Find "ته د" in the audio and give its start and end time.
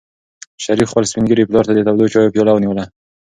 1.67-1.79